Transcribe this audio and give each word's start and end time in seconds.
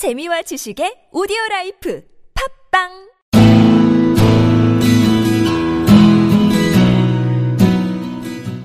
재미와 0.00 0.40
지식의 0.40 1.08
오디오 1.12 1.36
라이프 1.50 2.02
팟빵 2.72 2.88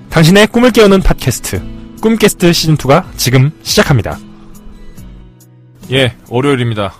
당신의 0.08 0.46
꿈을 0.46 0.70
깨우는 0.70 1.02
팟캐스트 1.02 2.00
꿈깨스트 2.00 2.54
시즌 2.54 2.78
2가 2.78 3.04
지금 3.18 3.52
시작합니다. 3.62 4.18
예, 5.92 6.16
월요일입니다. 6.30 6.94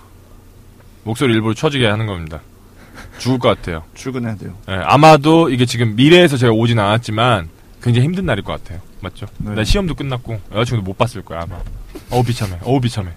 목소리 1.03 1.33
일부러 1.33 1.55
처지게 1.55 1.87
하는 1.87 2.05
겁니다. 2.05 2.41
죽을 3.17 3.39
것 3.39 3.49
같아요. 3.49 3.85
출근해야 3.95 4.35
돼요. 4.35 4.55
예, 4.69 4.73
아마도 4.73 5.49
이게 5.49 5.65
지금 5.65 5.95
미래에서 5.95 6.37
제가 6.37 6.53
오진 6.53 6.77
않았지만 6.77 7.49
굉장히 7.81 8.05
힘든 8.05 8.27
날일 8.27 8.43
것 8.43 8.53
같아요. 8.53 8.81
맞죠? 9.01 9.25
네. 9.39 9.55
나 9.55 9.63
시험도 9.63 9.95
끝났고 9.95 10.39
여자친구도 10.51 10.83
못 10.83 10.95
봤을 10.95 11.25
거야 11.25 11.41
아마. 11.41 11.59
어우 12.11 12.23
비참해. 12.23 12.59
어우 12.61 12.79
비참해. 12.79 13.09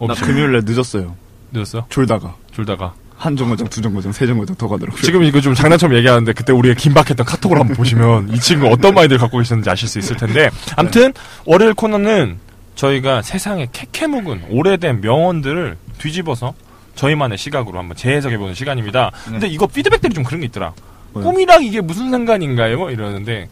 나 0.00 0.14
비참해. 0.14 0.32
금요일날 0.32 0.62
늦었어요. 0.64 1.14
늦었어? 1.52 1.86
졸다가 1.88 2.34
졸다가. 2.52 2.94
한 3.16 3.36
정거장, 3.36 3.68
두 3.68 3.80
정거장, 3.80 4.12
세 4.12 4.26
정거장 4.26 4.56
더 4.56 4.66
가더라고요. 4.68 5.00
지금 5.00 5.22
이거 5.22 5.40
좀 5.40 5.54
장난처럼 5.54 5.96
얘기하는데 5.98 6.32
그때 6.32 6.52
우리가 6.52 6.74
긴박했던 6.74 7.24
카톡을 7.24 7.58
한번 7.58 7.76
보시면 7.76 8.30
이 8.34 8.40
친구 8.40 8.66
어떤 8.68 8.92
마인드를 8.94 9.18
갖고 9.20 9.38
계셨는지 9.38 9.70
아실 9.70 9.88
수 9.88 9.98
있을 10.00 10.16
텐데 10.16 10.50
아무튼 10.76 11.12
월요일 11.46 11.74
코너는 11.74 12.38
저희가 12.74 13.22
세상에 13.22 13.68
캐캐 13.72 14.08
묵은 14.08 14.46
오래된 14.50 15.00
명언들을 15.00 15.76
뒤집어서 15.98 16.54
저희만의 16.96 17.38
시각으로 17.38 17.78
한번 17.78 17.96
재해석해보는 17.96 18.54
시간입니다. 18.54 19.12
근데 19.24 19.46
이거 19.46 19.68
피드백들이 19.68 20.12
좀 20.12 20.24
그런 20.24 20.40
게 20.40 20.46
있더라. 20.46 20.72
꿈이랑 21.12 21.62
이게 21.64 21.80
무슨 21.80 22.10
상관인가요? 22.10 22.90
이러는데 22.90 23.48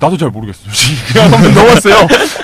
나도 0.00 0.16
잘 0.16 0.30
모르겠어. 0.30 0.64
솔직히. 0.64 0.96
그냥 1.12 1.32
한번 1.32 1.54
넣었어요. 1.54 1.94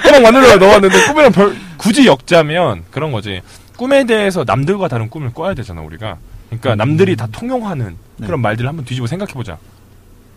한번 0.03 0.23
만들려고 0.23 0.67
넣었는데 0.67 1.07
꿈이랑 1.07 1.33
별 1.33 1.57
굳이 1.77 2.07
역자면 2.07 2.85
그런 2.91 3.13
거지. 3.13 3.41
꿈에 3.77 4.05
대해서 4.05 4.45
남들과 4.47 4.89
다른 4.89 5.11
꿈을 5.11 5.33
꿔야 5.33 5.55
되잖아 5.55 5.81
우리가. 5.83 6.19
그러니까 6.49 6.75
남들이 6.77 7.17
다 7.17 7.27
통용하는 7.31 7.97
네. 8.17 8.27
그런 8.27 8.41
말들을 8.41 8.69
한번 8.69 8.85
뒤집어 8.85 9.07
생각해보자. 9.07 9.59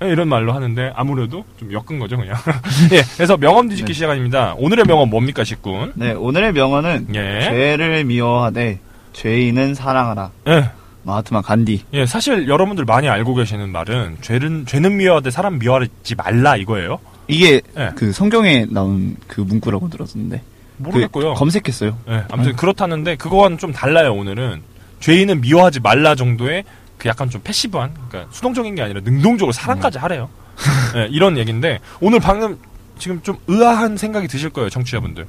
예, 0.02 0.08
이런 0.08 0.30
말로 0.30 0.54
하는데 0.54 0.92
아무래도 0.96 1.44
좀 1.60 1.72
엮은 1.74 2.00
거죠 2.00 2.18
그냥. 2.18 2.36
예, 2.94 3.02
그래서 3.16 3.38
명언 3.38 3.68
뒤집기 3.68 3.94
네. 3.94 3.98
시간입니다. 3.98 4.56
오늘의 4.58 4.86
명언 4.86 5.10
뭡니까 5.10 5.44
식군? 5.44 5.94
네, 5.96 6.12
오늘의 6.12 6.54
명언은 6.54 7.08
예. 7.16 7.42
죄를 7.42 8.06
미워하되 8.06 8.80
죄인은 9.14 9.76
사랑하라. 9.76 10.32
예, 10.48 10.70
마하트마 11.04 11.42
간디. 11.42 11.84
예, 11.94 12.06
사실 12.06 12.48
여러분들 12.48 12.86
많이 12.86 13.10
알고 13.10 13.36
계시는 13.36 13.70
말은 13.70 14.18
죄는 14.22 14.66
죄는 14.66 14.98
미워하되 14.98 15.32
사람 15.32 15.60
미워하지 15.60 16.16
말라 16.16 16.56
이거예요. 16.56 17.00
이게 17.30 17.62
예. 17.78 17.92
그 17.96 18.12
성경에 18.12 18.66
나온 18.70 19.16
그 19.28 19.42
문구라고 19.42 19.90
들었는데. 19.90 20.42
모르겠고요. 20.78 21.34
그 21.34 21.40
검색했어요. 21.40 21.98
예, 22.10 22.24
아무튼 22.32 22.56
그렇다는데 22.56 23.16
그거와는 23.18 23.58
좀 23.58 23.72
달라요 23.74 24.14
오늘은 24.14 24.62
죄인은 25.02 25.42
미워하지 25.42 25.82
말라 25.82 26.16
정도의 26.16 26.64
그 26.98 27.08
약간 27.10 27.30
좀 27.30 27.42
패시브한 27.44 27.94
그러니까 28.10 28.32
수동적인 28.34 28.76
게 28.76 28.82
아니라 28.82 29.02
능동적으로 29.04 29.52
사랑까지 29.52 29.98
하래요. 29.98 30.30
예, 30.96 31.08
이런 31.12 31.38
얘기인데 31.38 31.80
오늘 32.00 32.20
방금 32.20 32.58
지금 32.98 33.22
좀 33.22 33.38
의아한 33.48 33.98
생각이 33.98 34.28
드실 34.28 34.50
거예요 34.50 34.70
청취자분들. 34.70 35.26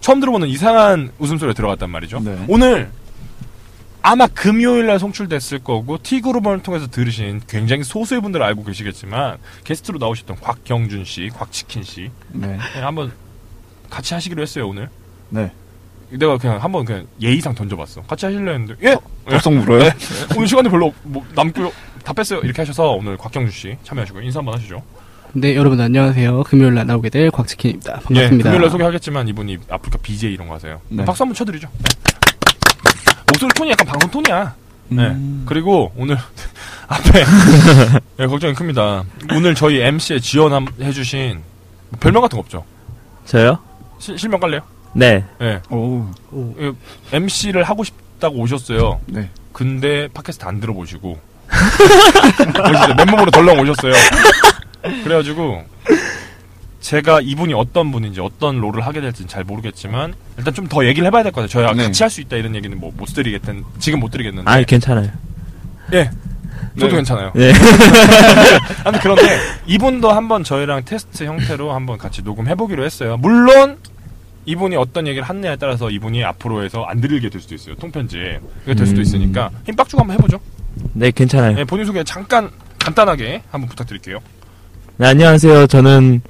처음 0.00 0.20
들어보는 0.20 0.48
이상한 0.48 1.10
웃음소리가 1.18 1.54
들어갔단 1.54 1.90
말이죠. 1.90 2.20
네. 2.20 2.44
오늘 2.48 2.90
아마 4.02 4.26
금요일 4.26 4.86
날 4.86 4.98
송출됐을 4.98 5.60
거고 5.60 5.98
T그룹을 6.02 6.62
통해서 6.62 6.86
들으신 6.86 7.40
굉장히 7.48 7.82
소수의 7.84 8.20
분들 8.20 8.42
알고 8.42 8.64
계시겠지만 8.64 9.38
게스트로 9.64 9.98
나오셨던 9.98 10.36
곽경준 10.40 11.04
씨, 11.04 11.30
곽치킨 11.34 11.82
씨 11.82 12.10
네. 12.32 12.58
예, 12.76 12.80
한번 12.80 13.12
같이 13.90 14.14
하시기로 14.14 14.42
했어요 14.42 14.68
오늘. 14.68 14.88
네. 15.30 15.50
내가 16.10 16.38
그냥 16.38 16.62
한번 16.62 16.84
그냥 16.86 17.06
예의상 17.20 17.54
던져봤어. 17.54 18.02
같이 18.02 18.24
하실려 18.24 18.52
했는데 18.52 18.74
예 18.82 18.96
덥석 19.28 19.52
물어요? 19.54 19.80
네. 19.80 19.90
오늘 20.36 20.48
시간이 20.48 20.70
별로 20.70 20.94
뭐 21.02 21.24
남고요. 21.34 21.70
다 22.02 22.12
뺐어요. 22.14 22.40
이렇게 22.40 22.62
하셔서 22.62 22.92
오늘 22.92 23.16
곽경주 23.18 23.52
씨 23.52 23.76
참여하시고 23.84 24.22
인사 24.22 24.38
한번 24.38 24.54
하시죠. 24.54 24.82
네, 25.34 25.54
여러분 25.54 25.78
안녕하세요. 25.78 26.44
금요일 26.44 26.74
날 26.74 26.86
나오게 26.86 27.10
될 27.10 27.30
곽치킨입니다. 27.30 27.90
예, 27.92 28.04
반갑습니다. 28.04 28.42
금요일 28.44 28.62
날 28.62 28.70
소개하겠지만 28.70 29.28
이분이 29.28 29.58
아프리카 29.68 29.98
BJ 29.98 30.32
이런 30.32 30.48
거 30.48 30.54
하세요. 30.54 30.80
네. 30.88 31.04
박수 31.04 31.22
한번 31.22 31.34
쳐드리죠. 31.34 31.68
네. 31.76 31.84
목소리 33.38 33.52
톤이 33.54 33.70
약간 33.70 33.86
방송 33.86 34.10
톤이야. 34.10 34.54
네. 34.88 35.06
음. 35.10 35.44
그리고 35.46 35.92
오늘 35.96 36.18
앞에 36.88 37.24
예, 38.18 38.26
걱정이 38.26 38.52
큽니다. 38.52 39.04
오늘 39.32 39.54
저희 39.54 39.80
MC에 39.80 40.18
지원해주신 40.18 41.40
별명 42.00 42.22
같은 42.22 42.36
거 42.36 42.40
없죠? 42.40 42.64
저요? 43.26 43.56
시- 44.00 44.18
실명 44.18 44.40
깔래요? 44.40 44.60
네. 44.92 45.24
예. 45.40 45.60
오. 45.70 46.04
MC를 47.12 47.62
하고 47.62 47.84
싶다고 47.84 48.38
오셨어요. 48.38 49.00
네. 49.06 49.30
근데 49.52 50.08
팟캐스트 50.14 50.44
안 50.44 50.58
들어보시고 50.58 51.16
오시죠. 51.48 52.94
맨몸으로 52.96 53.30
덜렁 53.30 53.60
오셨어요. 53.60 53.92
그래가지고 55.04 55.62
제가 56.80 57.20
이분이 57.20 57.54
어떤 57.54 57.90
분인지 57.90 58.20
어떤 58.20 58.60
롤을 58.60 58.86
하게 58.86 59.00
될지는 59.00 59.28
잘 59.28 59.42
모르겠지만 59.44 60.14
일단 60.38 60.54
좀 60.54 60.68
더 60.68 60.84
얘기를 60.86 61.06
해봐야 61.06 61.22
될 61.24 61.32
것 61.32 61.40
같아요. 61.40 61.48
저희가 61.48 61.72
네. 61.74 61.84
같이 61.84 62.02
할 62.02 62.10
수 62.10 62.20
있다 62.20 62.36
이런 62.36 62.54
얘기는 62.54 62.78
뭐 62.78 62.92
못 62.96 63.06
드리겠든 63.06 63.64
지금 63.78 64.00
못 64.00 64.10
드리겠는데 64.10 64.50
아, 64.50 64.62
괜찮아요. 64.62 65.10
예 65.94 66.10
저도 66.78 66.88
네. 66.88 66.96
괜찮아요. 66.96 67.32
네. 67.34 67.52
아무튼 68.84 69.00
그런데 69.02 69.38
이분도 69.66 70.10
한번 70.12 70.44
저희랑 70.44 70.84
테스트 70.84 71.24
형태로 71.24 71.72
한번 71.72 71.98
같이 71.98 72.22
녹음해보기로 72.22 72.84
했어요. 72.84 73.16
물론 73.16 73.78
이분이 74.46 74.76
어떤 74.76 75.06
얘기를 75.06 75.28
하느냐에 75.28 75.56
따라서 75.56 75.90
이분이 75.90 76.24
앞으로 76.24 76.64
해서 76.64 76.84
안 76.84 77.00
들리게 77.00 77.28
될 77.30 77.40
수도 77.40 77.54
있어요. 77.54 77.74
통편지 77.76 78.38
그게 78.60 78.74
될 78.74 78.86
수도 78.86 79.00
음. 79.00 79.02
있으니까 79.02 79.50
힘 79.66 79.74
빡 79.76 79.88
주고 79.88 80.02
한번 80.02 80.16
해보죠. 80.18 80.38
네, 80.94 81.10
괜찮아요. 81.10 81.56
네, 81.56 81.64
본인 81.64 81.84
소개 81.84 82.04
잠깐 82.04 82.50
간단하게 82.78 83.42
한번 83.50 83.68
부탁드릴게요. 83.68 84.20
네, 84.98 85.08
안녕하세요. 85.08 85.66
저는 85.66 86.22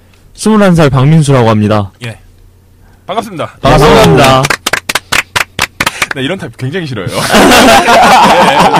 21살 0.43 0.91
박민수라고 0.91 1.51
합니다. 1.51 1.91
예. 2.05 2.17
반갑습니다. 3.07 3.47
반갑습니다. 3.61 4.43
네, 6.15 6.23
이런 6.23 6.39
타입 6.39 6.57
굉장히 6.57 6.87
싫어요. 6.87 7.07
네, 7.11 7.13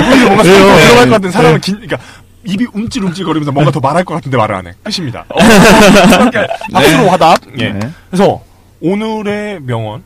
이분이 0.07 0.25
뭔가 0.25 0.43
왜요? 0.45 0.55
들어갈 0.55 0.95
네. 0.95 1.05
것 1.07 1.11
같은 1.11 1.31
사람은 1.33 1.61
긴, 1.61 1.75
그러니까 1.81 1.99
입이 2.45 2.67
움찔움찔 2.73 3.25
거리면서 3.25 3.51
뭔가 3.51 3.73
더 3.73 3.81
말할 3.81 4.05
것 4.05 4.15
같은데 4.15 4.37
말을 4.37 4.55
안 4.55 4.67
해. 4.69 4.73
끝입니다. 4.85 5.25
어, 5.29 5.39
박수로 6.73 7.11
화답. 7.11 7.39
예. 7.59 7.71
네. 7.73 7.91
그래서 8.09 8.41
오늘의 8.81 9.61
명언 9.63 10.05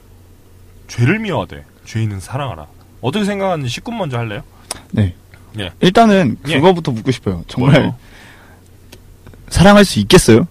죄를 0.89 1.19
미워하되 1.19 1.65
죄인은 1.85 2.21
사랑하라. 2.21 2.67
어떻게 3.03 3.27
생각하는지 3.27 3.81
19분 3.81 3.97
먼저 3.97 4.17
할래요? 4.17 4.43
네. 4.91 5.15
예. 5.59 5.71
일단은 5.81 6.39
예. 6.49 6.55
그거부터 6.55 6.93
묻고 6.93 7.11
싶어요. 7.11 7.45
정말 7.47 7.79
뭐요? 7.79 7.95
사랑할 9.51 9.85
수 9.85 9.99
있겠어요? 9.99 10.47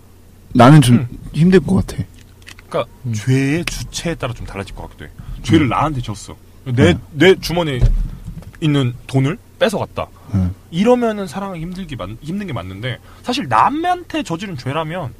나는 0.53 0.81
좀 0.81 0.97
음. 0.97 1.07
힘들 1.33 1.59
것 1.59 1.85
같아. 1.85 2.03
그러니까 2.67 2.91
음. 3.05 3.13
죄의 3.13 3.65
주체에 3.65 4.15
따라 4.15 4.33
좀 4.33 4.45
달라질 4.45 4.75
것 4.75 4.83
같기도 4.83 5.05
해. 5.05 5.09
죄를 5.43 5.69
나한테 5.69 6.01
줬어. 6.01 6.35
내 6.65 6.91
음. 6.91 7.01
내 7.11 7.35
주머니에 7.35 7.79
있는 8.59 8.93
돈을 9.07 9.37
뺏어갔다. 9.59 10.07
음. 10.33 10.53
이러면은 10.69 11.27
사랑하기 11.27 11.61
힘들기 11.61 11.95
맞, 11.95 12.09
힘든 12.21 12.47
게 12.47 12.53
맞는데 12.53 12.99
사실 13.23 13.47
남한테 13.47 14.23
저지른 14.23 14.57
죄라면 14.57 15.13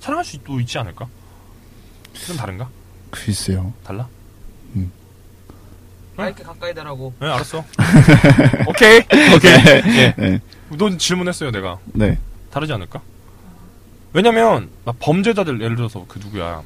사랑할 0.00 0.24
수도 0.24 0.60
있지 0.60 0.78
않을까? 0.78 1.06
좀 2.26 2.36
다른가? 2.36 2.68
글쎄요. 3.10 3.72
달라? 3.84 4.08
마이크 6.16 6.42
가까이 6.42 6.74
대라고. 6.74 7.12
네, 7.20 7.26
알았어. 7.26 7.58
오케이. 8.66 8.98
오케이. 9.34 9.52
예. 9.98 10.14
네. 10.16 10.40
넌 10.70 10.98
질문했어요, 10.98 11.50
내가. 11.50 11.78
네. 11.92 12.18
다르지 12.50 12.72
않을까? 12.72 13.00
왜냐면 14.16 14.70
막 14.86 14.96
범죄자들 14.98 15.60
예를 15.60 15.76
들어서 15.76 16.02
그 16.08 16.18
누구야? 16.18 16.62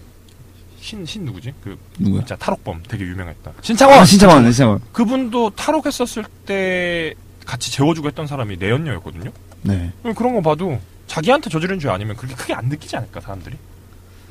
신, 0.81 1.05
신 1.05 1.25
누구지? 1.25 1.53
그 1.65 1.77
누구야? 1.99 2.21
진짜 2.21 2.37
탈옥범 2.37 2.85
되게 2.87 3.03
유명했다. 3.05 3.51
신창원. 3.61 3.99
아, 3.99 4.05
신창원, 4.05 4.45
신창원. 4.45 4.81
그분도 4.93 5.51
탈옥했었을 5.57 6.25
때 6.47 7.13
같이 7.45 7.73
재워주고 7.73 8.07
했던 8.07 8.29
사람이 8.29 8.57
내연녀였거든요. 8.57 9.33
네. 9.63 9.91
그럼 10.01 10.15
그런 10.15 10.35
거 10.35 10.41
봐도 10.43 10.79
자기한테 11.09 11.51
저지른 11.51 11.81
죄 11.81 11.89
아니면 11.89 12.15
그렇게 12.15 12.37
크게 12.37 12.55
안 12.55 12.67
느끼지 12.67 12.97
않을까 12.97 13.21
사람들이? 13.21 13.57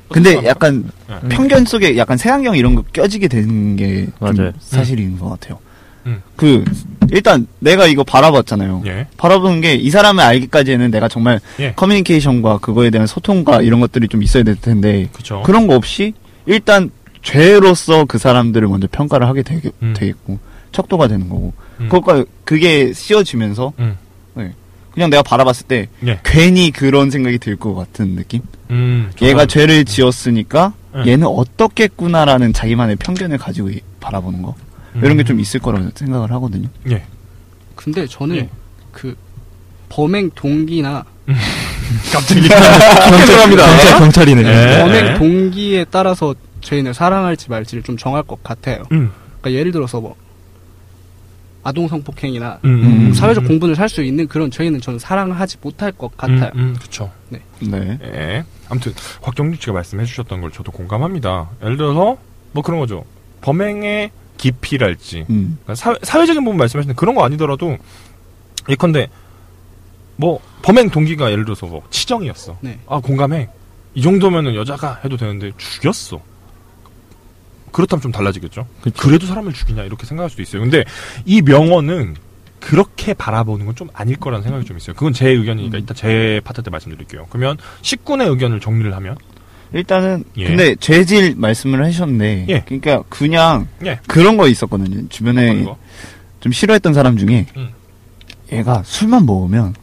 근데 0.08 0.32
어떻게 0.32 0.48
약간? 0.48 0.90
네. 1.06 1.28
편견 1.28 1.66
속에 1.66 1.98
약간 1.98 2.16
세상경 2.16 2.56
이런 2.56 2.74
거 2.74 2.82
껴지게 2.90 3.28
되는 3.28 3.76
게좀 3.76 4.12
맞아요. 4.18 4.52
사실인 4.60 5.18
것 5.18 5.28
같아요. 5.28 5.58
음. 6.06 6.22
그 6.36 6.64
일단 7.10 7.46
내가 7.58 7.86
이거 7.86 8.04
바라봤잖아요. 8.04 8.82
예. 8.86 9.06
바라보는 9.16 9.60
게 9.60 9.74
이 9.74 9.90
사람을 9.90 10.22
알기까지는 10.22 10.90
내가 10.90 11.08
정말 11.08 11.40
예. 11.58 11.72
커뮤니케이션과 11.74 12.58
그거에 12.58 12.90
대한 12.90 13.06
소통과 13.06 13.62
이런 13.62 13.80
것들이 13.80 14.08
좀 14.08 14.22
있어야 14.22 14.42
될 14.42 14.56
텐데 14.56 15.08
그쵸. 15.12 15.42
그런 15.44 15.66
거 15.66 15.74
없이 15.74 16.14
일단 16.46 16.90
죄로서 17.22 18.04
그 18.06 18.18
사람들을 18.18 18.66
먼저 18.68 18.88
평가를 18.90 19.26
하게 19.28 19.42
되겠, 19.42 19.72
음. 19.82 19.94
고 20.24 20.38
척도가 20.72 21.08
되는 21.08 21.28
거고 21.28 21.52
음. 21.80 21.88
그것과 21.88 22.24
그게 22.44 22.92
씌워지면서 22.94 23.72
음. 23.78 23.96
네. 24.34 24.52
그냥 24.92 25.10
내가 25.10 25.22
바라봤을 25.22 25.66
때 25.66 25.88
예. 26.06 26.18
괜히 26.24 26.70
그런 26.70 27.10
생각이 27.10 27.38
들 27.38 27.56
것 27.56 27.74
같은 27.74 28.16
느낌? 28.16 28.40
음, 28.70 29.10
얘가 29.20 29.46
죄를 29.46 29.84
지었으니까 29.84 30.72
응. 30.94 31.06
얘는 31.06 31.26
어떻겠구나라는 31.26 32.52
자기만의 32.52 32.96
편견을 32.96 33.38
가지고 33.38 33.70
이- 33.70 33.80
바라보는 34.00 34.42
거. 34.42 34.54
이런 34.94 35.16
게 35.16 35.22
좀 35.24 35.38
있을 35.40 35.60
거라고 35.60 35.90
생각을 35.94 36.30
하거든요. 36.32 36.68
예. 36.90 37.04
근데 37.76 38.06
저는 38.06 38.36
예. 38.36 38.48
그 38.92 39.14
범행 39.88 40.30
동기나 40.34 41.04
갑자기 42.12 42.40
경찰합니다. 42.48 43.66
경찰, 43.66 43.98
경찰이네. 43.98 44.42
네. 44.42 44.78
범행 44.82 45.14
동기에 45.18 45.86
따라서 45.90 46.34
죄인을 46.60 46.94
사랑할지 46.94 47.48
말지를 47.50 47.82
좀 47.82 47.96
정할 47.96 48.22
것 48.22 48.42
같아요. 48.42 48.82
음. 48.92 49.10
그러니까 49.40 49.58
예를 49.58 49.72
들어서 49.72 50.00
뭐 50.00 50.14
아동 51.62 51.88
성폭행이나 51.88 52.58
음, 52.64 53.08
음, 53.08 53.12
사회적 53.14 53.44
공분을 53.46 53.76
살 53.76 53.88
수 53.88 54.02
있는 54.02 54.26
그런 54.28 54.50
죄인은 54.50 54.80
저는 54.80 54.98
사랑하지 54.98 55.58
못할 55.60 55.92
것 55.92 56.16
같아요. 56.16 56.50
음, 56.54 56.60
음, 56.60 56.76
그렇죠. 56.78 57.10
네. 57.28 57.40
예. 58.02 58.44
아무튼 58.68 58.92
곽경준 59.20 59.60
씨가 59.60 59.72
말씀해 59.72 60.04
주셨던 60.06 60.40
걸 60.40 60.50
저도 60.52 60.72
공감합니다. 60.72 61.50
예를 61.62 61.76
들어서 61.76 62.16
뭐 62.52 62.62
그런 62.62 62.80
거죠. 62.80 63.04
범행의 63.42 64.10
깊이랄지 64.40 65.26
음. 65.28 65.58
그러니까 65.62 65.74
사회, 65.74 65.94
사회 66.02 66.24
적인 66.26 66.42
부분 66.44 66.56
말씀하시는 66.56 66.96
그런 66.96 67.14
거 67.14 67.22
아니더라도 67.24 67.76
예컨대 68.68 69.08
뭐 70.16 70.40
범행 70.62 70.90
동기가 70.90 71.30
예를 71.30 71.44
들어서 71.44 71.66
뭐 71.66 71.82
치정이었어. 71.90 72.56
네. 72.60 72.78
아 72.86 73.00
공감해. 73.00 73.48
이 73.94 74.02
정도면은 74.02 74.54
여자가 74.54 75.00
해도 75.04 75.16
되는데 75.16 75.52
죽였어. 75.58 76.20
그렇다면 77.72 78.00
좀 78.02 78.12
달라지겠죠. 78.12 78.66
그쵸. 78.82 78.96
그래도 79.02 79.26
사람을 79.26 79.52
죽이냐 79.52 79.84
이렇게 79.84 80.06
생각할 80.06 80.30
수도 80.30 80.42
있어요. 80.42 80.62
근데 80.62 80.84
이 81.24 81.40
명언은 81.42 82.16
그렇게 82.60 83.14
바라보는 83.14 83.64
건 83.66 83.74
좀 83.74 83.88
아닐 83.94 84.16
거라는 84.16 84.42
생각이 84.42 84.64
좀 84.66 84.76
있어요. 84.76 84.94
그건 84.94 85.12
제 85.12 85.28
의견이니까 85.30 85.76
음. 85.76 85.80
일단 85.80 85.96
제 85.96 86.40
파트 86.44 86.62
때 86.62 86.70
말씀드릴게요. 86.70 87.26
그러면 87.30 87.56
19의 87.82 88.28
의견을 88.30 88.60
정리를 88.60 88.94
하면 88.94 89.16
일단은 89.72 90.24
예. 90.36 90.46
근데 90.46 90.74
죄질 90.76 91.34
말씀을 91.36 91.84
하셨는데 91.84 92.46
예. 92.48 92.60
그러니까 92.66 93.02
그냥 93.08 93.68
예. 93.84 93.98
그런 94.06 94.36
거 94.36 94.48
있었거든요. 94.48 95.08
주변에 95.08 95.62
거? 95.64 95.76
좀 96.40 96.52
싫어했던 96.52 96.92
사람 96.94 97.16
중에 97.16 97.46
음. 97.56 97.70
얘가 98.52 98.82
술만 98.84 99.26
먹으면 99.26 99.74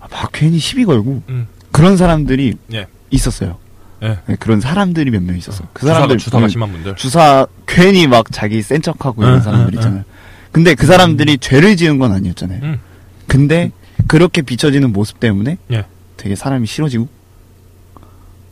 막 0.00 0.30
괜히 0.32 0.58
시비 0.58 0.84
걸고 0.84 1.22
음. 1.28 1.46
그런 1.72 1.96
사람들이 1.96 2.54
예. 2.74 2.86
있었어요. 3.10 3.58
예. 4.02 4.18
네, 4.26 4.36
그런 4.38 4.60
사람들이 4.60 5.10
몇 5.10 5.22
명 5.22 5.36
있었어. 5.38 5.64
그 5.72 5.80
주사가, 5.80 5.94
사람들 5.94 6.18
주사가 6.18 6.44
음, 6.44 6.48
심한 6.48 6.72
분들. 6.72 6.96
주사 6.96 7.46
괜히 7.66 8.06
막 8.06 8.26
자기 8.30 8.60
센 8.60 8.82
척하고 8.82 9.22
이런 9.22 9.36
응, 9.36 9.40
사람들 9.40 9.72
응, 9.74 9.78
있잖아요. 9.78 10.04
근데 10.52 10.74
그 10.74 10.86
사람들이 10.86 11.38
죄를 11.38 11.76
지은 11.76 11.98
건 11.98 12.12
아니었잖아요. 12.12 12.60
음. 12.62 12.78
근데 13.26 13.70
그렇게 14.06 14.42
비춰지는 14.42 14.92
모습 14.92 15.18
때문에 15.20 15.56
예. 15.72 15.84
되게 16.18 16.34
사람이 16.36 16.66
싫어지고 16.66 17.08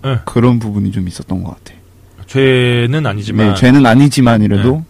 예. 0.05 0.21
그런 0.25 0.59
부분이 0.59 0.93
좀 0.93 1.09
있었던 1.09 1.43
것 1.43 1.57
같아요. 1.57 1.79
죄는 2.27 3.07
아니지만 3.07 3.49
네, 3.49 3.55
죄는 3.55 3.85
아니지만이라도 3.87 4.85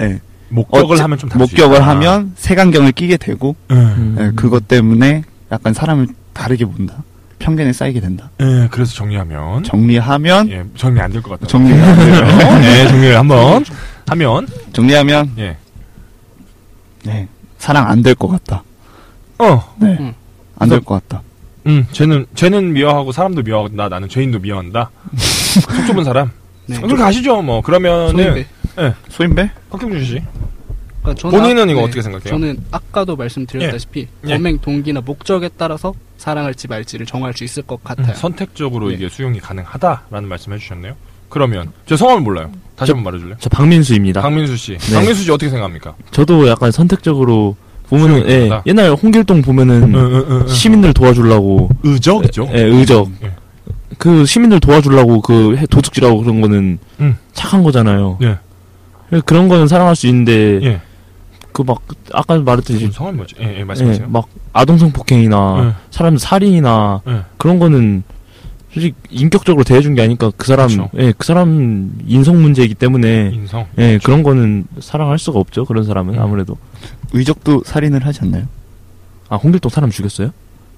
예, 0.00 0.20
목격을 0.48 0.94
어째- 0.96 1.02
하면 1.02 1.18
좀 1.18 1.30
목격을. 1.34 1.86
하면 1.86 2.32
색안경을 2.36 2.92
끼게 2.92 3.16
되고 3.18 3.54
예. 3.70 3.74
음. 3.74 4.16
예, 4.18 4.32
그것 4.34 4.66
때문에 4.68 5.22
약간 5.52 5.72
사람을 5.74 6.08
다르게 6.32 6.64
본다. 6.64 7.02
편견에 7.38 7.72
쌓이게 7.72 8.00
된다. 8.00 8.30
예, 8.40 8.66
그래서 8.70 8.94
정리하면 8.94 9.62
정리하면 9.64 10.48
예, 10.50 10.64
정리 10.76 11.00
안 11.00 11.12
될 11.12 11.20
것 11.22 11.30
같다. 11.38 11.46
정리 11.46 11.72
안 11.74 11.96
돼요. 11.96 12.24
네, 12.60 12.88
정리를 12.88 13.16
한번 13.18 13.64
하면 14.08 14.48
정리하면 14.72 15.32
예. 15.38 15.56
네, 17.04 17.28
사랑 17.58 17.88
안 17.88 18.02
될 18.02 18.14
것 18.14 18.28
같다. 18.28 18.64
어. 19.38 19.74
네, 19.78 19.96
음. 20.00 20.14
안될 20.58 20.80
것 20.80 21.06
같다. 21.08 21.22
음, 21.66 21.86
쟤는 21.92 22.26
쟤는 22.34 22.72
미워하고 22.72 23.12
사람도 23.12 23.42
미워하고 23.42 23.74
나 23.74 23.88
나는 23.88 24.08
죄인도 24.08 24.38
미워한다. 24.38 24.90
속 25.16 25.86
좁은 25.86 26.04
사람. 26.04 26.30
네. 26.66 26.76
그렇게 26.80 26.96
가시죠. 26.96 27.42
뭐 27.42 27.60
그러면은 27.60 28.10
소인배. 28.12 28.46
소인배? 29.08 29.50
박경준 29.70 30.04
씨. 30.04 30.22
그러니까 31.02 31.20
저는 31.20 31.38
본인은 31.40 31.68
아- 31.68 31.70
이거 31.72 31.80
네, 31.80 31.84
어떻게 31.86 32.02
생각해요? 32.02 32.28
저는 32.30 32.58
아까도 32.72 33.16
말씀드렸다시피 33.16 34.08
예. 34.26 34.34
범행 34.36 34.58
동기나 34.58 35.00
목적에 35.00 35.48
따라서 35.56 35.94
사랑할지 36.18 36.66
말지를 36.68 37.06
정할 37.06 37.32
수 37.34 37.44
있을 37.44 37.62
것 37.62 37.82
같아요. 37.84 38.08
음, 38.08 38.14
선택적으로 38.14 38.88
네. 38.88 38.94
이게 38.94 39.08
수용이 39.08 39.38
가능하다라는 39.38 40.28
말씀해 40.28 40.58
주셨네요. 40.58 40.94
그러면 41.28 41.72
제 41.86 41.96
성함을 41.96 42.22
몰라요. 42.22 42.50
다시 42.76 42.92
한번 42.92 43.04
말해 43.04 43.18
줄래요? 43.18 43.36
저 43.40 43.48
박민수입니다. 43.50 44.20
박민수 44.22 44.56
씨. 44.56 44.76
네. 44.78 44.94
박민수 44.94 45.22
씨 45.24 45.30
어떻게 45.30 45.48
생각합니까? 45.50 45.94
저도 46.10 46.48
약간 46.48 46.70
선택적으로 46.72 47.56
보면은 47.88 48.28
예? 48.28 48.50
옛날 48.66 48.90
홍길동 48.90 49.42
보면은 49.42 50.46
시민들 50.48 50.92
도와주려고 50.92 51.68
의적이죠. 51.82 52.48
예, 52.52 52.62
의적 52.62 53.08
예. 53.22 53.32
그 53.98 54.26
시민들 54.26 54.60
도와주려고 54.60 55.20
그 55.20 55.56
해- 55.56 55.66
도둑질하고 55.66 56.22
그런 56.22 56.40
거는 56.40 56.78
음. 57.00 57.16
착한 57.32 57.62
거잖아요. 57.62 58.18
예. 58.22 58.38
그런 59.24 59.48
거는 59.48 59.68
사랑할 59.68 59.94
수 59.96 60.06
있는데 60.08 60.60
예. 60.62 60.80
그 61.52 61.62
막 61.62 61.80
아까 62.12 62.36
말했듯이 62.38 62.90
성함이? 62.92 63.22
예, 63.40 63.44
예, 63.46 63.58
예, 63.60 63.64
말씀하세요. 63.64 64.08
막 64.10 64.26
아동 64.52 64.76
성 64.76 64.90
폭행이나 64.92 65.64
예. 65.68 65.82
사람 65.90 66.18
살인이나 66.18 67.00
예. 67.08 67.20
그런 67.38 67.58
거는 67.58 68.02
솔직히 68.74 68.94
인격적으로 69.08 69.64
대해준 69.64 69.94
게 69.94 70.02
아니까 70.02 70.30
그 70.36 70.46
사람 70.46 70.68
그렇죠. 70.68 70.90
예, 70.98 71.14
그 71.16 71.26
사람 71.26 71.92
인성 72.06 72.42
문제이기 72.42 72.74
때문에 72.74 73.30
인성. 73.32 73.64
예, 73.78 73.98
그런 74.04 74.22
거는 74.22 74.66
사랑할 74.80 75.18
수가 75.18 75.38
없죠. 75.38 75.64
그런 75.64 75.84
사람은 75.84 76.14
음. 76.16 76.20
아무래도 76.20 76.58
의적도 77.12 77.62
살인을 77.64 78.04
하지 78.06 78.20
않나요? 78.22 78.46
아 79.28 79.36
홍길동 79.36 79.70
사람 79.70 79.90
죽였어요? 79.90 80.30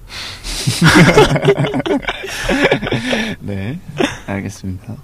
네, 3.41 3.79
알겠습니다. 4.27 4.95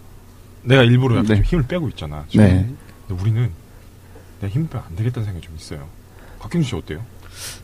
내가 0.63 0.83
일부러 0.83 1.15
약간 1.17 1.27
네. 1.27 1.35
좀 1.35 1.43
힘을 1.43 1.67
빼고 1.67 1.89
있잖아. 1.89 2.25
지금. 2.29 2.45
네, 2.45 2.69
근데 3.07 3.21
우리는 3.21 3.51
내가 4.41 4.53
힘을 4.53 4.67
빼면 4.67 4.85
안 4.89 4.95
되겠다는 4.95 5.25
생각이 5.25 5.45
좀 5.45 5.55
있어요. 5.57 5.87
박경준 6.39 6.63
씨 6.67 6.75
어때요? 6.75 7.01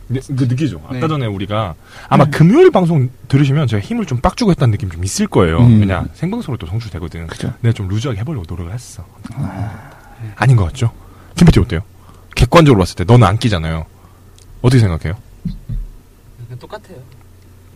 네, 0.08 0.20
그 0.26 0.44
느끼죠? 0.44 0.80
아까 0.84 0.94
네. 0.94 1.08
전에 1.08 1.26
우리가 1.26 1.74
아마 2.08 2.24
금요일 2.26 2.70
방송 2.70 3.08
들으시면 3.28 3.66
제가 3.66 3.80
힘을 3.82 4.06
좀 4.06 4.20
빡 4.20 4.36
주고 4.36 4.50
했다는 4.50 4.72
느낌 4.72 4.90
좀 4.90 5.02
있을 5.04 5.26
거예요. 5.26 5.58
음. 5.60 5.80
왜냐 5.80 6.04
생방송으로 6.14 6.58
또 6.58 6.66
송출되거든. 6.66 7.26
그죠. 7.28 7.52
내가 7.60 7.72
좀 7.72 7.88
루즈하게 7.88 8.20
해보려고 8.20 8.44
노력을 8.48 8.72
했어. 8.72 9.04
아닌 10.36 10.56
것 10.56 10.64
같죠? 10.66 10.92
김PT 11.36 11.60
어때요? 11.60 11.80
객관적으로 12.42 12.80
봤을 12.80 12.96
때 12.96 13.04
너는 13.04 13.24
안 13.26 13.38
끼잖아요. 13.38 13.86
어떻게 14.62 14.80
생각해요? 14.80 15.14
똑같아요. 16.58 16.96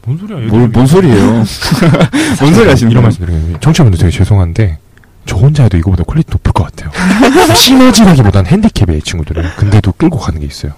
뭔 0.05 0.19
소리야? 0.19 0.39
얘 0.43 0.47
뭘, 0.47 0.69
뭔 0.69 0.87
소리예요? 0.87 1.45
뭔 2.41 2.55
소리 2.55 2.69
하시는 2.69 2.91
이런? 2.91 3.03
말씀 3.05 3.21
드리겠습니다. 3.25 3.61
청취자분들 3.61 3.99
되게 3.99 4.11
죄송한데 4.11 4.79
저 5.25 5.37
혼자 5.37 5.63
해도 5.65 5.77
이거보다 5.77 6.03
quality 6.05 6.31
높을 6.33 6.53
것 6.53 6.65
같아요. 6.65 6.91
시너지라기보단 7.55 8.47
핸디캡이에요, 8.47 8.99
이 8.99 9.03
친구들은. 9.03 9.43
근데도 9.57 9.93
끌고 9.93 10.19
가는 10.19 10.41
게 10.41 10.47
있어요. 10.47 10.73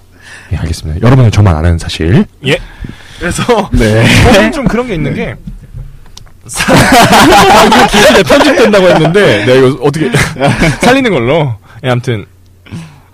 예, 0.51 0.57
알겠습니다. 0.57 1.01
여러분은 1.05 1.31
저만 1.31 1.55
아는 1.55 1.77
사실. 1.79 2.25
예. 2.45 2.57
그래서 3.19 3.43
네. 3.73 4.05
저는 4.33 4.51
좀 4.51 4.67
그런 4.67 4.87
게 4.87 4.95
있는 4.95 5.13
게 5.13 5.35
사- 6.47 6.73
방금 6.73 7.87
기술에 7.87 8.23
편집된다고 8.23 8.87
했는데 8.87 9.45
내가 9.45 9.67
이거 9.67 9.83
어떻게 9.83 10.11
살리는 10.81 11.11
걸로. 11.11 11.55
예, 11.83 11.89
아무튼 11.89 12.25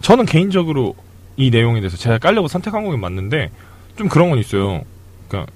저는 0.06 0.28
개인적으로 0.28 0.96
이 1.36 1.50
내용에 1.50 1.82
대해서 1.82 1.98
제가 1.98 2.20
깔려고 2.20 2.48
선택한 2.48 2.84
거긴 2.84 3.00
맞는데 3.00 3.50
좀 3.98 4.08
그런 4.08 4.30
건 4.30 4.38
있어요. 4.38 4.84
그러니까 5.28 5.52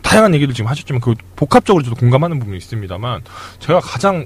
다양한 0.00 0.34
얘기를 0.34 0.54
지금 0.54 0.70
하셨지만 0.70 1.02
그 1.02 1.14
복합적으로 1.36 1.84
저도 1.84 1.94
공감하는 1.94 2.38
부분이 2.38 2.56
있습니다만 2.56 3.20
제가 3.58 3.80
가장 3.80 4.24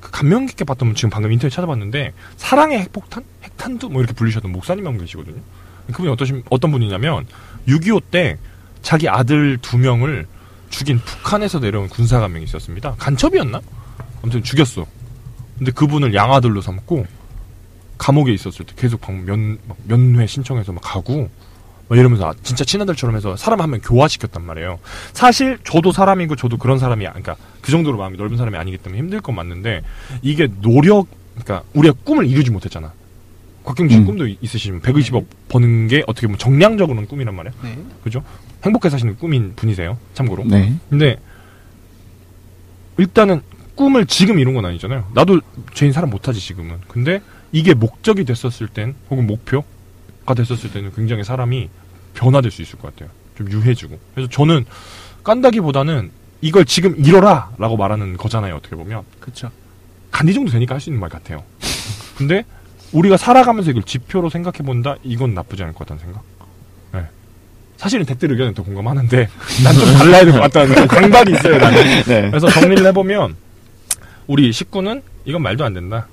그 0.00 0.12
감명 0.12 0.46
깊게 0.46 0.64
봤던 0.64 0.90
분 0.90 0.94
지금 0.94 1.10
방금 1.10 1.32
인터넷 1.32 1.50
찾아봤는데 1.52 2.12
사랑의 2.36 2.78
핵폭탄, 2.78 3.24
핵탄두 3.42 3.88
뭐 3.88 4.02
이렇게 4.02 4.14
불리셨던 4.14 4.52
목사님 4.52 4.86
한 4.86 4.92
분 4.92 5.04
계시거든요. 5.04 5.40
그분이 5.88 6.08
어떠신 6.10 6.44
어떤 6.48 6.70
분이냐면 6.70 7.26
6.25 7.66 8.02
때 8.12 8.38
자기 8.82 9.08
아들 9.08 9.58
두 9.60 9.78
명을 9.78 10.28
죽인 10.70 11.00
북한에서 11.00 11.58
내려온 11.58 11.88
군사가 11.88 12.26
한명 12.26 12.40
있었습니다. 12.44 12.94
간첩이었나? 12.98 13.60
아무튼 14.22 14.44
죽였어. 14.44 14.86
근데 15.58 15.72
그분을 15.72 16.14
양아들로 16.14 16.60
삼고 16.60 17.04
감옥에 17.98 18.32
있었을 18.32 18.64
때 18.66 18.74
계속 18.76 19.00
방 19.00 19.24
면, 19.24 19.58
막 19.66 19.76
면회 19.84 20.26
신청해서 20.26 20.72
막 20.72 20.80
가고 20.84 21.28
막 21.88 21.96
이러면서 21.98 22.28
아, 22.28 22.34
진짜 22.42 22.64
친아들처럼 22.64 23.14
해서 23.16 23.36
사람 23.36 23.60
한 23.60 23.70
명 23.70 23.80
교화시켰단 23.80 24.44
말이에요. 24.44 24.78
사실 25.12 25.58
저도 25.64 25.92
사람이고 25.92 26.34
저도 26.36 26.56
그런 26.58 26.78
사람이 26.78 27.06
아- 27.06 27.10
그러니까 27.10 27.36
그 27.62 27.70
정도로 27.70 27.96
마음이 27.98 28.16
넓은 28.18 28.36
사람이 28.36 28.56
아니기 28.56 28.78
때문에 28.78 29.00
힘들 29.00 29.20
건 29.20 29.34
맞는데 29.36 29.82
이게 30.22 30.48
노력 30.60 31.06
그러니까 31.38 31.62
우리가 31.74 31.94
꿈을 32.04 32.26
이루지 32.26 32.50
못했잖아. 32.50 32.92
곽경준 33.64 34.00
음. 34.00 34.06
꿈도 34.06 34.26
이- 34.26 34.36
있으시면 34.40 34.80
120억 34.80 35.26
버는 35.48 35.88
게 35.88 36.02
어떻게 36.06 36.26
보면 36.26 36.38
정량적으로는 36.38 37.08
꿈이란 37.08 37.34
말이야. 37.34 37.52
네. 37.62 37.78
그죠? 38.02 38.22
행복해 38.64 38.90
사시는 38.90 39.16
꿈인 39.18 39.54
분이세요. 39.56 39.98
참고로. 40.14 40.44
네. 40.46 40.74
근데 40.90 41.18
일단은 42.98 43.42
꿈을 43.74 44.06
지금 44.06 44.38
이룬 44.38 44.54
건 44.54 44.64
아니잖아요. 44.64 45.10
나도 45.14 45.40
죄인 45.74 45.92
사람 45.92 46.10
못하지 46.10 46.40
지금은. 46.40 46.78
근데 46.88 47.20
이게 47.52 47.74
목적이 47.74 48.24
됐었을 48.24 48.68
땐 48.68 48.94
혹은 49.10 49.26
목표가 49.26 50.34
됐었을 50.34 50.72
때는 50.72 50.92
굉장히 50.94 51.24
사람이 51.24 51.68
변화될 52.14 52.50
수 52.50 52.62
있을 52.62 52.78
것 52.78 52.94
같아요. 52.94 53.10
좀 53.36 53.50
유해지고. 53.50 53.98
그래서 54.14 54.30
저는 54.30 54.64
깐다기보다는 55.24 56.10
이걸 56.40 56.64
지금 56.64 56.94
이뤄라 56.98 57.50
라고 57.58 57.76
말하는 57.76 58.16
거잖아요. 58.16 58.56
어떻게 58.56 58.76
보면 58.76 59.02
그렇죠. 59.20 59.50
간디 60.10 60.32
정도 60.34 60.50
되니까 60.50 60.74
할 60.74 60.80
수 60.80 60.90
있는 60.90 61.00
말 61.00 61.10
같아요. 61.10 61.42
근데 62.16 62.44
우리가 62.92 63.16
살아가면서 63.16 63.70
이걸 63.70 63.82
지표로 63.82 64.30
생각해 64.30 64.58
본다. 64.58 64.96
이건 65.02 65.34
나쁘지 65.34 65.62
않을 65.62 65.74
것 65.74 65.80
같다는 65.80 66.02
생각. 66.02 66.22
네. 66.92 67.06
사실은 67.76 68.06
댓글 68.06 68.30
의견에 68.30 68.54
더 68.54 68.62
공감하는데 68.62 69.28
난 69.64 69.74
좀 69.74 69.92
달라야 69.98 70.24
될 70.24 70.32
것 70.32 70.40
같다는 70.40 70.86
강박이 70.88 71.32
있어요. 71.32 71.58
나는. 71.58 71.82
네. 72.04 72.30
그래서 72.30 72.48
정리를 72.48 72.86
해보면 72.86 73.36
우리 74.26 74.52
식구는 74.52 75.02
이건 75.24 75.42
말도 75.42 75.64
안 75.64 75.74
된다. 75.74 76.06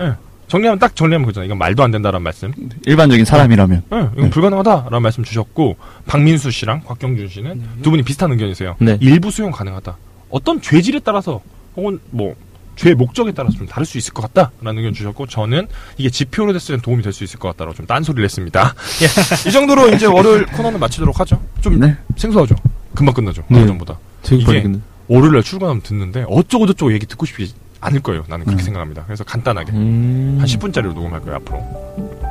예. 0.00 0.14
정리하면 0.48 0.78
딱 0.78 0.94
정리하면 0.94 1.26
그잖아요. 1.26 1.46
이건 1.46 1.58
말도 1.58 1.82
안 1.82 1.90
된다라는 1.90 2.22
말씀. 2.22 2.52
일반적인 2.84 3.24
사람이라면. 3.24 3.82
예, 3.92 3.96
이건 3.96 4.12
네. 4.16 4.30
불가능하다라는 4.30 5.02
말씀 5.02 5.24
주셨고 5.24 5.76
박민수 6.06 6.50
씨랑 6.50 6.82
곽경준 6.84 7.28
씨는 7.28 7.62
두 7.82 7.90
분이 7.90 8.02
비슷한 8.02 8.30
의견이세요. 8.32 8.76
네. 8.78 8.96
일부 9.00 9.30
수용 9.30 9.50
가능하다. 9.50 9.96
어떤 10.30 10.60
죄질에 10.60 11.00
따라서 11.04 11.40
혹은 11.76 11.98
뭐 12.10 12.34
죄의 12.76 12.94
목적에 12.94 13.32
따라서 13.32 13.56
좀 13.56 13.66
다를 13.66 13.86
수 13.86 13.96
있을 13.98 14.12
것 14.12 14.22
같다라는 14.32 14.78
의견 14.78 14.92
주셨고 14.92 15.26
저는 15.26 15.66
이게 15.96 16.10
지표로 16.10 16.52
됐으면 16.52 16.80
도움이 16.82 17.02
될 17.02 17.12
수 17.12 17.24
있을 17.24 17.38
것 17.38 17.48
같다라고 17.48 17.74
좀 17.74 17.86
딴소리를 17.86 18.22
했습니다. 18.24 18.74
예. 19.02 19.48
이 19.48 19.52
정도로 19.52 19.88
이제 19.94 20.06
월요일 20.06 20.44
코너는 20.46 20.78
마치도록 20.78 21.18
하죠. 21.20 21.40
좀 21.60 21.80
네. 21.80 21.96
생소하죠. 22.16 22.54
금방 22.94 23.14
끝나죠. 23.14 23.42
네. 23.48 23.62
예전보다. 23.62 23.98
되게 24.22 24.42
이게. 24.42 24.72
월요일날 25.08 25.42
출근하면 25.42 25.80
듣는데 25.82 26.24
어쩌고 26.28 26.66
저쩌고 26.66 26.92
얘기 26.92 27.06
듣고 27.06 27.24
싶지 27.26 27.52
않을 27.86 28.00
거예요. 28.00 28.24
나는 28.28 28.44
그렇게 28.44 28.62
음. 28.62 28.64
생각합니다. 28.64 29.04
그래서 29.04 29.24
간단하게 29.24 29.72
음. 29.72 30.36
한 30.40 30.46
10분짜리로 30.46 30.92
녹음할 30.94 31.20
거예요. 31.20 31.36
앞으로 31.36 31.58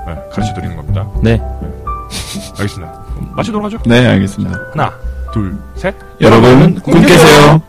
네, 0.07 0.15
가르쳐 0.31 0.53
드리는 0.53 0.75
겁니다. 0.75 1.07
네. 1.23 1.41
알겠습니다. 2.59 3.05
마치도록 3.35 3.65
하죠. 3.65 3.77
네, 3.85 4.05
알겠습니다. 4.05 4.59
하나, 4.71 4.93
둘, 5.33 5.57
셋. 5.75 5.95
여러분, 6.21 6.75
꿈 6.81 7.01
깨세요. 7.01 7.61